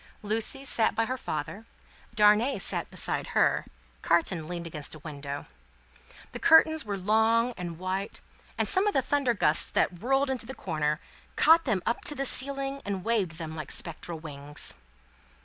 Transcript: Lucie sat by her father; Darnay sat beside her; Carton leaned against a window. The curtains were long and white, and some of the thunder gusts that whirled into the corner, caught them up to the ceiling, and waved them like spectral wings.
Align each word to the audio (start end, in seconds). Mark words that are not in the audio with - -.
Lucie 0.23 0.65
sat 0.65 0.95
by 0.95 1.05
her 1.05 1.15
father; 1.15 1.63
Darnay 2.15 2.57
sat 2.57 2.89
beside 2.89 3.27
her; 3.37 3.65
Carton 4.01 4.47
leaned 4.47 4.65
against 4.65 4.95
a 4.95 4.99
window. 5.05 5.45
The 6.31 6.39
curtains 6.39 6.83
were 6.83 6.97
long 6.97 7.53
and 7.55 7.77
white, 7.77 8.19
and 8.57 8.67
some 8.67 8.87
of 8.87 8.93
the 8.93 9.03
thunder 9.03 9.35
gusts 9.35 9.69
that 9.69 9.99
whirled 9.99 10.31
into 10.31 10.47
the 10.47 10.55
corner, 10.55 10.99
caught 11.35 11.65
them 11.65 11.83
up 11.85 12.03
to 12.05 12.15
the 12.15 12.25
ceiling, 12.25 12.81
and 12.83 13.03
waved 13.05 13.33
them 13.33 13.55
like 13.55 13.71
spectral 13.71 14.17
wings. 14.17 14.73